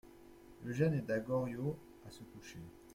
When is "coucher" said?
2.23-2.57